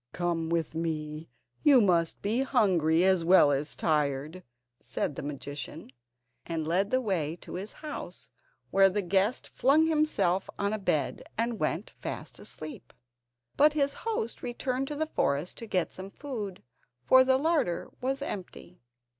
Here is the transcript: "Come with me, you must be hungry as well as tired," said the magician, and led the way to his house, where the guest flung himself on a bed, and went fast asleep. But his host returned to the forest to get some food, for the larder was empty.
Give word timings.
"Come 0.13 0.49
with 0.49 0.73
me, 0.73 1.29
you 1.61 1.79
must 1.79 2.23
be 2.23 2.39
hungry 2.41 3.03
as 3.03 3.23
well 3.23 3.51
as 3.51 3.75
tired," 3.75 4.41
said 4.79 5.15
the 5.15 5.21
magician, 5.21 5.91
and 6.43 6.67
led 6.67 6.89
the 6.89 6.99
way 6.99 7.35
to 7.41 7.53
his 7.53 7.71
house, 7.85 8.27
where 8.71 8.89
the 8.89 9.03
guest 9.03 9.47
flung 9.47 9.85
himself 9.85 10.49
on 10.57 10.73
a 10.73 10.79
bed, 10.79 11.21
and 11.37 11.59
went 11.59 11.91
fast 12.01 12.39
asleep. 12.39 12.93
But 13.55 13.73
his 13.73 13.93
host 14.01 14.41
returned 14.41 14.87
to 14.87 14.95
the 14.95 15.05
forest 15.15 15.59
to 15.59 15.67
get 15.67 15.93
some 15.93 16.09
food, 16.09 16.63
for 17.05 17.23
the 17.23 17.37
larder 17.37 17.91
was 18.01 18.23
empty. 18.23 18.81